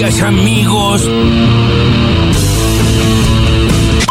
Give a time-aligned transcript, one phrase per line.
[0.00, 1.10] Gracias amigos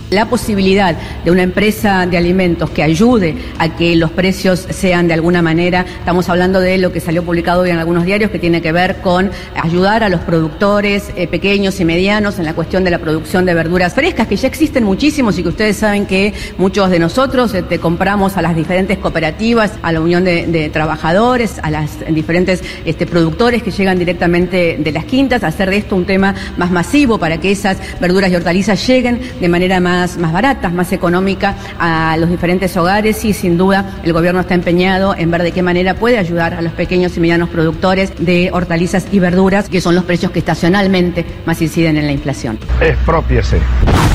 [0.10, 5.14] la posibilidad de una empresa de alimentos que ayude a que los precios sean de
[5.14, 8.62] alguna manera, estamos hablando de lo que salió publicado hoy en algunos diarios que tiene
[8.62, 12.92] que ver con ayudar a los productores eh, pequeños y medianos en la cuestión de
[12.92, 16.90] la producción de verduras frescas, que ya existen muchísimos y que ustedes saben que muchos
[16.90, 22.00] de nosotros este, compramos a las diferentes cooperativas, a la Unión de, Trabajadores, a las
[22.10, 26.72] diferentes este, productores que llegan directamente de las quintas, hacer de esto un tema más
[26.72, 31.56] masivo para que esas verduras y hortalizas lleguen de manera más más, baratas, más económica
[31.80, 35.62] a los diferentes hogares y sin duda el gobierno está empeñado en ver de qué
[35.62, 39.96] manera puede ayudar a los pequeños y medianos productores de hortalizas y verduras, que son
[39.96, 42.58] los precios que estacionalmente más inciden en la inflación.
[42.82, 43.60] Expropiese.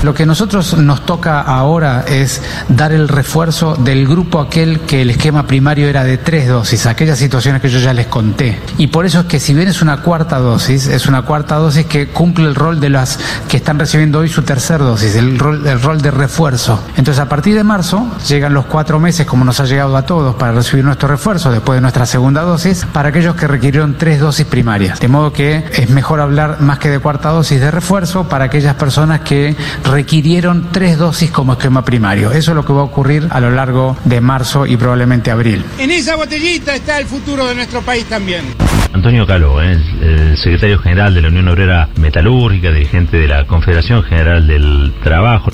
[0.02, 5.08] Lo que nosotros nos toca ahora es dar el refuerzo del grupo aquel que el
[5.08, 8.58] esquema primario era de tres dosis, aquellas situaciones que yo ya les conté.
[8.76, 11.86] Y por eso es que si bien es una cuarta dosis, es una cuarta dosis
[11.86, 15.66] que cumple el rol de las que están recibiendo hoy su tercer dosis, el rol
[15.74, 16.82] el rol de refuerzo.
[16.96, 20.36] Entonces, a partir de marzo, llegan los cuatro meses, como nos ha llegado a todos,
[20.36, 24.46] para recibir nuestro refuerzo después de nuestra segunda dosis, para aquellos que requirieron tres dosis
[24.46, 25.00] primarias.
[25.00, 28.74] De modo que es mejor hablar más que de cuarta dosis de refuerzo para aquellas
[28.76, 32.30] personas que requirieron tres dosis como esquema primario.
[32.30, 35.64] Eso es lo que va a ocurrir a lo largo de marzo y probablemente abril.
[35.78, 38.44] En esa botellita está el futuro de nuestro país también.
[38.92, 39.72] Antonio Caló, ¿eh?
[39.72, 45.50] el secretario general de la Unión Obrera Metalúrgica, dirigente de la Confederación General del Trabajo.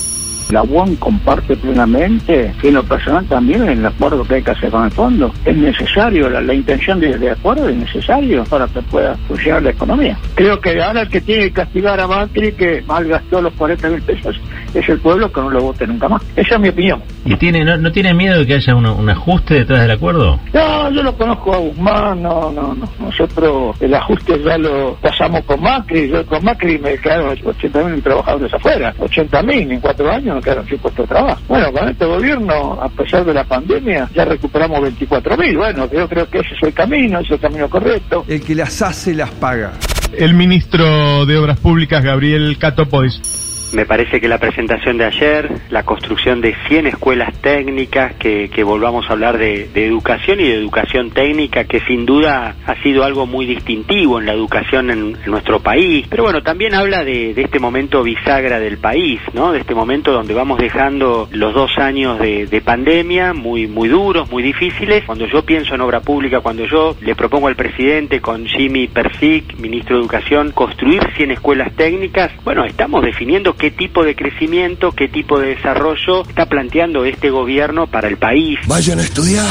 [0.51, 4.69] La UON comparte plenamente, y en lo personal también, el acuerdo que hay que hacer
[4.69, 5.33] con el fondo.
[5.45, 10.17] Es necesario, la, intención de, acuerdo es necesario para que pueda funcionar la economía.
[10.35, 14.01] Creo que ahora el que tiene que castigar a Macri, que malgastó los 40 mil
[14.01, 14.39] pesos,
[14.73, 16.21] es el pueblo que no lo vote nunca más.
[16.35, 17.01] Esa es mi opinión.
[17.25, 20.39] ¿Y tiene, no, tiene miedo de que haya un, ajuste detrás del acuerdo?
[20.53, 22.89] No, yo lo conozco a Guzmán, no, no, no.
[22.99, 26.09] Nosotros el ajuste ya lo pasamos con Macri.
[26.09, 28.93] Yo con Macri me quedaron 80 mil trabajadores afuera.
[28.99, 31.41] 80 mil en cuatro años quedaron sin puesto de trabajo.
[31.47, 35.57] Bueno, con este gobierno, a pesar de la pandemia, ya recuperamos 24 mil.
[35.57, 38.25] Bueno, yo creo que ese es el camino, ese es el camino correcto.
[38.27, 39.73] El que las hace, las paga.
[40.13, 43.40] El ministro de Obras Públicas, Gabriel Catopois.
[43.73, 49.09] Me parece que la presentación de ayer, la construcción de 100 escuelas técnicas, que, volvamos
[49.09, 53.45] a hablar de, educación y de educación técnica, que sin duda ha sido algo muy
[53.45, 56.05] distintivo en la educación en, nuestro país.
[56.09, 59.53] Pero bueno, también habla de, este momento bisagra del país, ¿no?
[59.53, 64.43] De este momento donde vamos dejando los dos años de, pandemia muy, muy duros, muy
[64.43, 65.03] difíciles.
[65.05, 69.57] Cuando yo pienso en obra pública, cuando yo le propongo al presidente con Jimmy Persic,
[69.57, 75.07] ministro de Educación, construir 100 escuelas técnicas, bueno, estamos definiendo qué tipo de crecimiento, qué
[75.07, 78.57] tipo de desarrollo está planteando este gobierno para el país.
[78.65, 79.45] Vayan a estudiar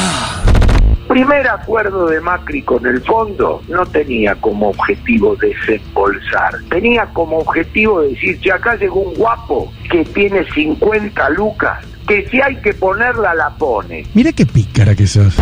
[1.11, 8.01] primer acuerdo de Macri con el fondo no tenía como objetivo desembolsar, tenía como objetivo
[8.01, 13.33] decir, si acá llegó un guapo que tiene 50 lucas que si hay que ponerla,
[13.35, 14.05] la pone.
[14.13, 15.35] Mira qué pícara que sos.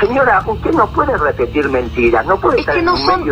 [0.00, 3.24] Señora, usted no puede repetir mentiras, no puede es que no son...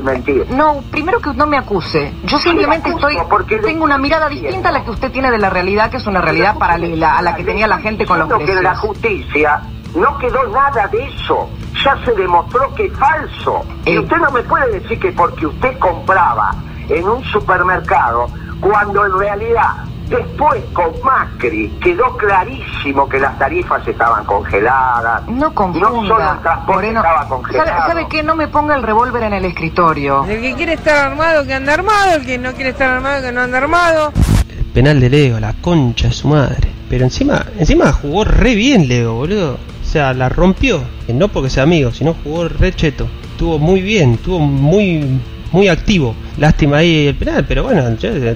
[0.51, 2.13] No, primero que no me acuse.
[2.25, 3.17] Yo simplemente estoy...
[3.29, 6.07] Porque tengo una mirada distinta a la que usted tiene de la realidad, que es
[6.07, 8.59] una realidad paralela a la que tenía la gente con los precios.
[8.59, 9.61] que la justicia
[9.95, 11.49] no quedó nada de eso.
[11.85, 13.65] Ya se demostró que es falso.
[13.85, 16.53] Y usted no me puede decir que porque usted compraba
[16.89, 18.27] en un supermercado,
[18.61, 25.27] cuando en realidad Después, con Macri, quedó clarísimo que las tarifas estaban congeladas.
[25.29, 25.89] No confunda.
[25.89, 27.89] No solo el transporte estaba congelado.
[27.89, 28.23] ¿Sabe, qué?
[28.23, 30.25] No me ponga el revólver en el escritorio.
[30.25, 32.17] El que quiere estar armado, que anda armado.
[32.17, 34.13] El que no quiere estar armado, que no anda armado.
[34.51, 36.71] El penal de Leo, la concha de su madre.
[36.91, 39.59] Pero encima, encima jugó re bien Leo, boludo.
[39.95, 40.83] Sea, la rompió.
[41.07, 43.07] No porque sea amigo, sino jugó re cheto.
[43.31, 45.21] Estuvo muy bien, estuvo muy
[45.53, 46.17] muy activo.
[46.37, 47.85] Lástima ahí el penal, pero bueno,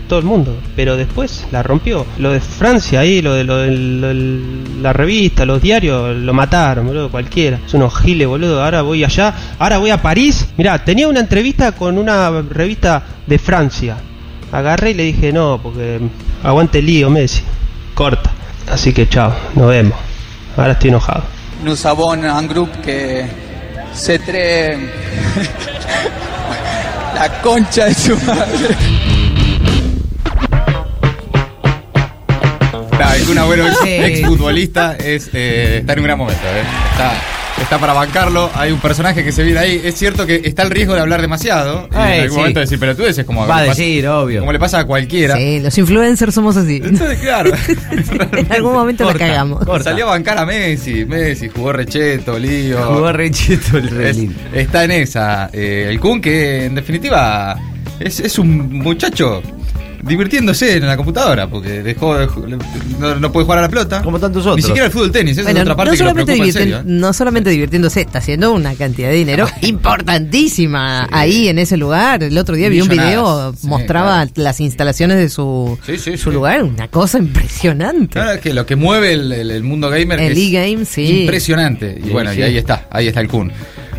[0.06, 0.56] todo el mundo.
[0.76, 2.06] Pero después la rompió.
[2.19, 4.41] Lo de Francia ahí, lo de, lo de,
[4.80, 7.58] la revista, los diarios, lo mataron, boludo, cualquiera.
[7.66, 8.62] Es unos giles, boludo.
[8.62, 10.50] Ahora voy allá, ahora voy a París.
[10.56, 13.96] Mirá, tenía una entrevista con una revista de Francia.
[14.52, 15.99] Agarré y le dije, no, porque
[16.44, 17.43] aguante el lío, Messi.
[17.94, 18.31] Corta.
[18.70, 19.99] Así que chao, nos vemos.
[20.56, 21.38] Ahora estoy enojado.
[21.62, 23.25] Nous avons un grupo que
[23.93, 24.78] se très
[27.14, 28.76] La concha de su madre.
[32.99, 36.46] No, una bueno, ex futbolista es, eh, está en un gran momento.
[36.46, 36.62] Eh.
[36.93, 37.12] Está,
[37.60, 38.50] está para bancarlo.
[38.54, 39.80] Hay un personaje que se viene ahí.
[39.82, 41.88] Es cierto que está el riesgo de hablar demasiado.
[41.92, 43.46] en algún momento decir, pero tú dices como.
[43.46, 44.40] Va a decir, obvio.
[44.40, 45.36] Como le pasa a cualquiera.
[45.36, 46.80] Sí, los influencers somos así.
[46.82, 47.50] Entonces, claro.
[48.36, 49.64] en algún momento la cagamos.
[49.82, 51.04] Salió a bancar a Messi.
[51.04, 52.82] Messi jugó recheto, lío.
[52.84, 55.50] Jugó recheto el Está en esa.
[55.52, 57.56] Eh, el Kun que en definitiva
[58.00, 59.42] Es, es un muchacho
[60.02, 62.46] divirtiéndose en la computadora, porque dejó, dejó-
[62.98, 64.02] no, no puede jugar a la pelota.
[64.02, 64.56] Como tantos otros.
[64.56, 66.38] Ni siquiera el fútbol tenis, esa Bueno, es otra parte no, que lo solamente en
[66.38, 66.82] divirtien- serio, ¿eh?
[66.84, 72.22] no solamente divirtiéndose, está haciendo una cantidad de dinero importantísima ahí en ese lugar.
[72.22, 75.78] El otro día vi un video, sí, mostraba las instalaciones de su,
[76.16, 78.12] su lugar, una cosa impresionante.
[78.12, 81.20] Claro, es que lo que mueve el, el- el mundo gamer El es sí.
[81.22, 81.98] impresionante.
[82.00, 83.52] Y Sí, bueno, y ahí está, ahí está el Kun.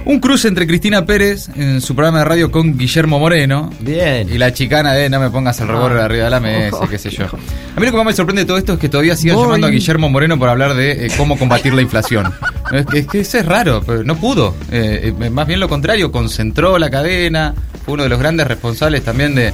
[0.05, 3.69] Un cruce entre Cristina Pérez en su programa de radio con Guillermo Moreno.
[3.79, 4.27] Bien.
[4.33, 6.05] Y la chicana de no me pongas el revólver Ah.
[6.05, 7.25] arriba de la mesa, qué sé yo.
[7.75, 9.45] A mí lo que más me sorprende de todo esto es que todavía sigan Voy.
[9.45, 12.33] llamando a Guillermo Moreno por hablar de eh, cómo combatir la inflación.
[12.71, 14.53] Es que, es que eso es raro, pero no pudo.
[14.71, 19.03] Eh, eh, más bien lo contrario, concentró la cadena, fue uno de los grandes responsables
[19.03, 19.51] también de,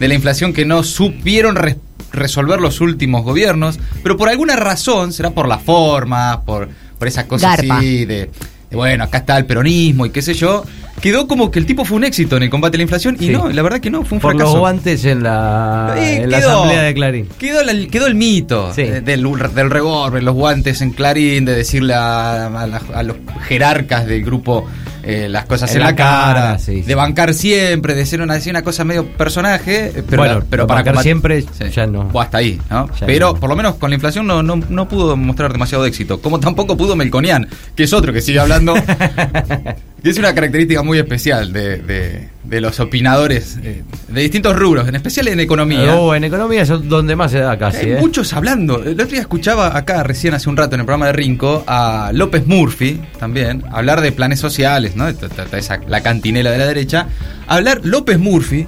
[0.00, 1.76] de la inflación que no supieron res-
[2.10, 7.26] resolver los últimos gobiernos, pero por alguna razón, será por la forma, por, por esas
[7.26, 7.76] cosas Garpa.
[7.78, 8.30] así de,
[8.72, 10.64] bueno, acá está el peronismo y qué sé yo,
[11.00, 13.26] quedó como que el tipo fue un éxito en el combate a la inflación y
[13.26, 13.32] Sí.
[13.32, 14.52] no, la verdad que no, fue un Por fracaso.
[14.52, 16.50] los guantes en la, Eh, en la quedó.
[16.50, 17.28] asamblea de Clarín.
[17.38, 18.82] Quedó, la- quedó el mito Sí.
[18.82, 19.24] de- del,
[19.54, 23.16] del revólver, los guantes en Clarín, de decirle a, a la- a los
[23.46, 24.66] jerarcas del grupo
[25.06, 26.82] eh, las cosas en, En la, la cara, cara, sí, sí.
[26.82, 30.66] de bancar siempre, de ser una, decir una cosa medio personaje, eh, pero, Bueno, pero
[30.66, 31.70] para bancar siempre Sí.
[31.72, 32.08] ya no.
[32.12, 32.88] O hasta ahí, ¿no?
[32.98, 33.40] Ya pero no.
[33.40, 36.76] por lo menos con la inflación no, no, no pudo mostrar demasiado éxito, como tampoco
[36.76, 38.74] pudo Melconian, que es otro que sigue hablando.
[40.04, 44.86] que es una característica muy especial de, de- de los opinadores eh, de distintos rubros,
[44.86, 45.96] en especial en economía.
[45.96, 47.78] Oh, en economía es donde más se da casi.
[47.86, 47.96] Hay ¿eh?
[47.98, 48.82] muchos hablando.
[48.84, 52.10] El otro día escuchaba acá recién hace un rato en el programa de Rinco a
[52.12, 55.08] López Murphy también hablar de planes sociales, ¿no?
[55.08, 57.06] Esa- la cantinela de la derecha.
[57.46, 58.66] Hablar López Murphy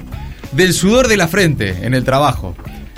[0.52, 2.56] del sudor de la frente en el trabajo.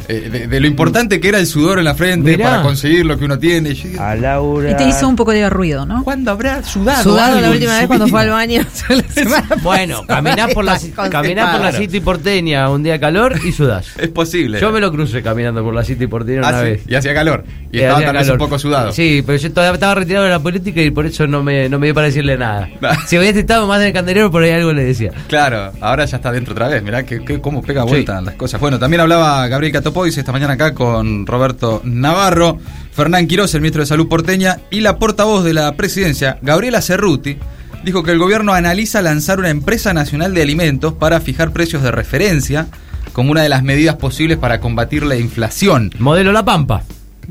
[0.08, 2.50] Eh, de, de lo importante que era el sudor en la frente Mirá.
[2.50, 3.70] para conseguir lo que uno tiene.
[3.70, 4.70] Y yo digo, A Laura.
[4.70, 6.02] Y te hizo un poco de ruido, ¿no?
[6.04, 7.02] ¿Cuándo habrá sudado?
[7.02, 8.62] Sudado algo la última vez cuando fue al baño.
[9.62, 10.78] Bueno, caminás por la,
[11.10, 13.86] caminás por la City porteña un día de calor y sudás.
[13.98, 14.60] Es posible.
[14.60, 16.82] Yo me lo crucé caminando por la City porteña Ah, una sí, vez.
[16.86, 17.44] Y hacía calor.
[17.70, 18.92] Y Eh, estaba tal vez un poco sudado.
[18.92, 21.78] Sí, pero yo todavía estaba retirado de la política y por eso no me, no
[21.78, 22.68] me dio para decirle nada.
[23.06, 25.10] si hubiese estado más en el candelero, por ahí algo le decía.
[25.28, 26.82] Claro, ahora ya está dentro otra vez.
[26.82, 27.88] Mirá que, que- cómo pega Sí.
[27.88, 28.60] vuelta las cosas.
[28.60, 32.56] Bueno, también hablaba Gabriel Catopois esta mañana acá con Roberto Navarro,
[32.92, 37.36] Fernán Quirós, el ministro de Salud porteña, y la portavoz de la presidencia, Gabriela Cerruti,
[37.82, 41.90] dijo que el gobierno analiza lanzar una empresa nacional de alimentos para fijar precios de
[41.90, 42.68] referencia
[43.12, 45.90] como una de las medidas posibles para combatir la inflación.
[45.98, 46.84] Modelo La Pampa.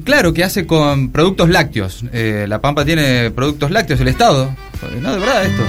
[0.03, 2.03] Claro, que hace con productos lácteos.
[2.11, 4.51] Eh, la Pampa tiene productos lácteos, el Estado.
[5.01, 5.63] No, de verdad esto.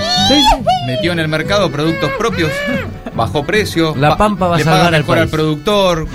[0.86, 2.50] Metió en el mercado productos propios,
[3.16, 3.94] bajó precio.
[3.96, 5.32] La pa- Pampa va a salvar al mejor al país.
[5.32, 6.06] productor,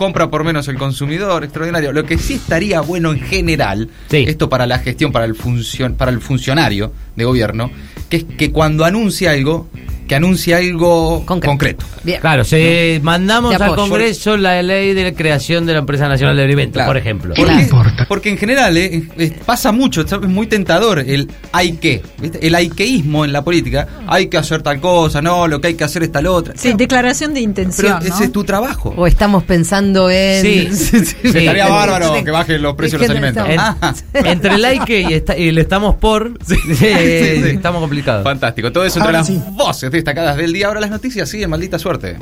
[0.00, 1.92] compra por menos el consumidor, extraordinario.
[1.92, 3.90] Lo que sí estaría bueno en general,
[4.26, 7.70] esto para la gestión, para el, funcion- para el funcionario de gobierno,
[8.08, 9.68] que es que cuando anuncia algo,
[10.10, 11.86] que anuncie algo concreto.
[12.20, 13.76] Claro, se mandamos al.
[13.76, 16.88] Congreso la ley de la creación de la Empresa Nacional de Alimentos, Claro.
[16.88, 17.34] por ejemplo.
[17.36, 17.68] ¿Por qué?
[18.08, 22.44] Porque en general eh, eh, pasa mucho, es muy tentador el hay que, ¿viste?
[22.44, 23.86] el haikeísmo en la política.
[24.08, 26.54] Hay que hacer tal cosa, no, lo que hay que hacer es tal otra.
[26.56, 27.98] Sí, declaración de intención.
[28.00, 28.12] Pero ¿no?
[28.16, 28.92] ese es tu trabajo.
[28.96, 30.42] O estamos pensando en.
[30.42, 30.96] Sí.
[31.22, 33.48] Estaría bárbaro que bajen los precios de los alimentos.
[33.48, 33.94] En- Ah.
[34.24, 35.00] entre el like
[35.38, 37.50] y, el estamos por, eh, sí, sí.
[37.50, 38.24] estamos complicados.
[38.24, 38.72] Fantástico.
[38.72, 39.40] Todo eso entre las sí.
[39.52, 40.66] voces destacadas del día.
[40.66, 42.16] Ahora las noticias siguen, maldita suerte.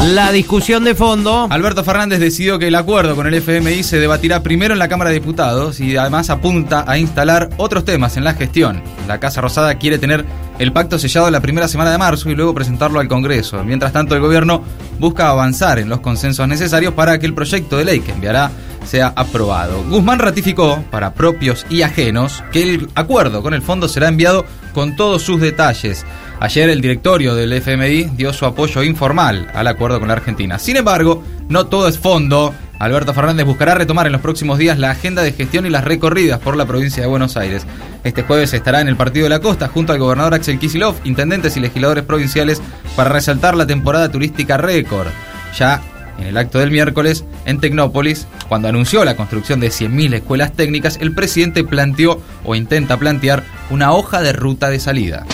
[0.00, 1.46] La discusión de fondo.
[1.50, 5.10] Alberto Fernández decidió que el acuerdo con el FMI se debatirá primero en la Cámara
[5.10, 8.82] de Diputados y además apunta a instalar otros temas en la gestión.
[9.06, 10.24] La Casa Rosada quiere tener
[10.58, 13.62] el pacto sellado la primera semana de marzo y luego presentarlo al Congreso.
[13.64, 14.64] Mientras tanto, el gobierno
[14.98, 18.50] busca avanzar en los consensos necesarios para que el proyecto de ley que enviará
[18.84, 19.82] sea aprobado.
[19.84, 24.44] Guzmán ratificó, para propios y ajenos, que el acuerdo con el fondo será enviado
[24.74, 26.04] con todos sus detalles.
[26.42, 30.58] Ayer el directorio del FMI dio su apoyo informal al acuerdo con la Argentina.
[30.58, 32.52] Sin embargo, no todo es fondo.
[32.80, 36.40] Alberto Fernández buscará retomar en los próximos días la agenda de gestión y las recorridas
[36.40, 37.64] por la provincia de Buenos Aires.
[38.02, 41.56] Este jueves estará en el Partido de la Costa junto al gobernador Axel Kicillof, intendentes
[41.56, 42.60] y legisladores provinciales
[42.96, 45.06] para resaltar la temporada turística récord.
[45.56, 45.80] Ya
[46.18, 50.98] en el acto del miércoles, en Tecnópolis, cuando anunció la construcción de 100.000 escuelas técnicas,
[51.00, 55.24] el presidente planteó o intenta plantear una hoja de ruta de salida.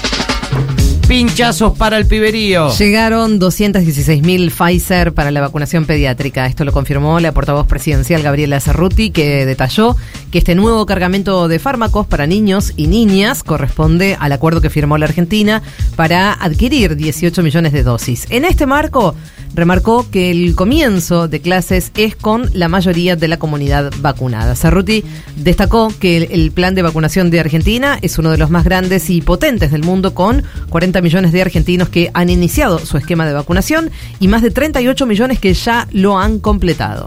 [1.08, 2.70] Pinchazos para el piberío.
[2.76, 6.44] Llegaron 216.000 Pfizer para la vacunación pediátrica.
[6.44, 9.96] Esto lo confirmó la portavoz presidencial Gabriela Cerruti, que detalló
[10.30, 14.98] que este nuevo cargamento de fármacos para niños y niñas corresponde al acuerdo que firmó
[14.98, 15.62] la Argentina
[15.96, 18.26] para adquirir 18 millones de dosis.
[18.28, 19.14] En este marco,
[19.58, 24.54] remarcó que el comienzo de clases es con la mayoría de la comunidad vacunada.
[24.54, 25.04] Cerruti
[25.36, 29.10] destacó que el, el plan de vacunación de Argentina es uno de los más grandes
[29.10, 33.32] y potentes del mundo con 40 millones de argentinos que han iniciado su esquema de
[33.32, 37.06] vacunación y más de 38 millones que ya lo han completado.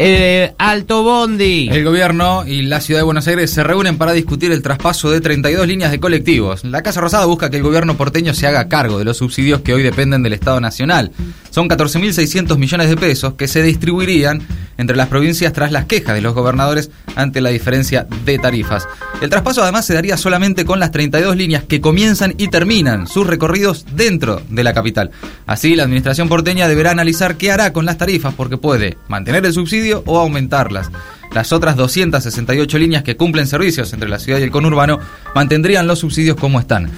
[0.00, 1.68] Eh, Alto Bondi.
[1.72, 5.20] El gobierno y la ciudad de Buenos Aires se reúnen para discutir el traspaso de
[5.20, 6.62] 32 líneas de colectivos.
[6.62, 9.74] La Casa Rosada busca que el gobierno porteño se haga cargo de los subsidios que
[9.74, 11.10] hoy dependen del Estado Nacional.
[11.50, 14.42] Son 14.600 millones de pesos que se distribuirían
[14.76, 18.86] entre las provincias tras las quejas de los gobernadores ante la diferencia de tarifas.
[19.20, 23.26] El traspaso además se daría solamente con las 32 líneas que comienzan y terminan sus
[23.26, 25.10] recorridos dentro de la capital.
[25.46, 29.52] Así, la administración porteña deberá analizar qué hará con las tarifas porque puede mantener el
[29.52, 30.90] subsidio o aumentarlas.
[31.32, 34.98] Las otras 268 líneas que cumplen servicios entre la ciudad y el conurbano
[35.34, 36.90] mantendrían los subsidios como están.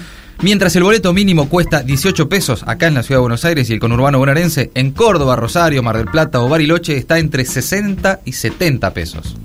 [0.43, 3.75] Mientras el boleto mínimo cuesta 18 pesos acá en la ciudad de Buenos Aires y
[3.75, 8.33] el conurbano bonaerense, en Córdoba, Rosario, Mar del Plata o Bariloche está entre 60 y
[8.33, 9.37] 70 pesos.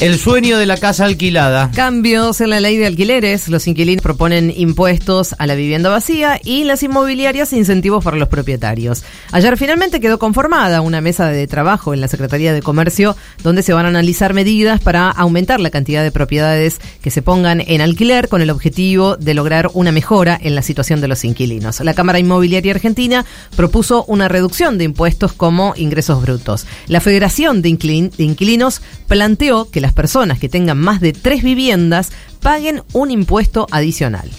[0.00, 1.70] El sueño de la casa alquilada.
[1.74, 3.48] Cambios en la ley de alquileres.
[3.48, 9.04] Los inquilinos proponen impuestos a la vivienda vacía y las inmobiliarias incentivos para los propietarios.
[9.30, 13.74] Ayer finalmente quedó conformada una mesa de trabajo en la Secretaría de Comercio donde se
[13.74, 18.28] van a analizar medidas para aumentar la cantidad de propiedades que se pongan en alquiler
[18.28, 21.78] con el objetivo de lograr una mejora en la situación de los inquilinos.
[21.80, 26.66] La Cámara Inmobiliaria Argentina propuso una reducción de impuestos como ingresos brutos.
[26.86, 31.42] La Federación de, Inquilin- de Inquilinos planteó que las personas que tengan más de tres
[31.42, 34.30] viviendas paguen un impuesto adicional.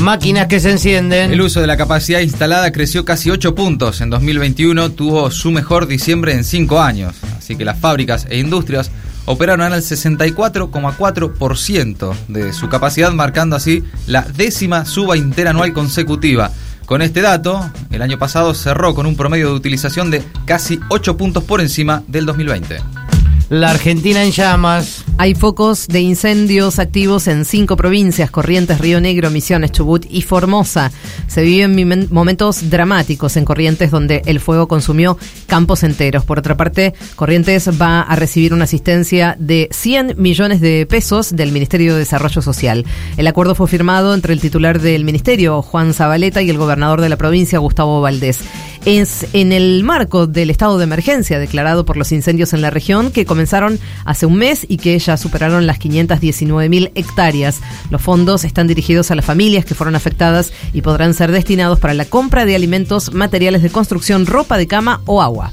[0.00, 1.32] Máquinas que se encienden.
[1.32, 4.00] El uso de la capacidad instalada creció casi 8 puntos.
[4.00, 7.16] En 2021 tuvo su mejor diciembre en 5 años.
[7.36, 8.90] Así que las fábricas e industrias
[9.24, 16.52] operaron al 64,4% de su capacidad, marcando así la décima suba interanual consecutiva.
[16.84, 21.16] Con este dato, el año pasado cerró con un promedio de utilización de casi 8
[21.16, 23.05] puntos por encima del 2020.
[23.48, 25.04] La Argentina en llamas.
[25.18, 30.90] Hay focos de incendios activos en cinco provincias, Corrientes, Río Negro, Misiones, Chubut y Formosa.
[31.28, 36.24] Se viven momentos dramáticos en Corrientes donde el fuego consumió campos enteros.
[36.24, 41.52] Por otra parte, Corrientes va a recibir una asistencia de 100 millones de pesos del
[41.52, 42.84] Ministerio de Desarrollo Social.
[43.16, 47.10] El acuerdo fue firmado entre el titular del ministerio, Juan Zabaleta, y el gobernador de
[47.10, 48.40] la provincia, Gustavo Valdés.
[48.86, 53.10] Es en el marco del estado de emergencia declarado por los incendios en la región
[53.10, 57.60] que comenzaron hace un mes y que ya superaron las 519 mil hectáreas.
[57.90, 61.94] Los fondos están dirigidos a las familias que fueron afectadas y podrán ser destinados para
[61.94, 65.52] la compra de alimentos, materiales de construcción, ropa de cama o agua.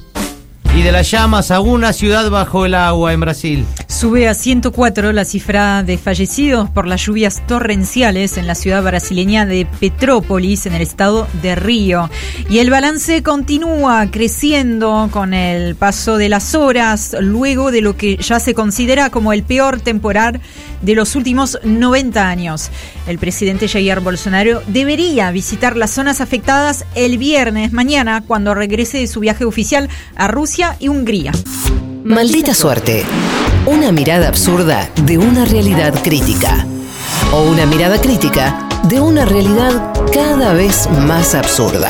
[0.75, 3.65] Y de las llamas a una ciudad bajo el agua en Brasil.
[3.93, 9.45] Sube a 104 la cifra de fallecidos por las lluvias torrenciales en la ciudad brasileña
[9.45, 12.09] de Petrópolis, en el estado de Río.
[12.50, 18.17] Y el balance continúa creciendo con el paso de las horas, luego de lo que
[18.17, 20.41] ya se considera como el peor temporal
[20.81, 22.71] de los últimos 90 años.
[23.07, 29.07] El presidente Jair Bolsonaro debería visitar las zonas afectadas el viernes mañana, cuando regrese de
[29.07, 31.31] su viaje oficial a Rusia y Hungría.
[32.03, 33.05] Maldita suerte.
[33.65, 36.65] Una mirada absurda de una realidad crítica.
[37.32, 41.89] O una mirada crítica de una realidad cada vez más absurda.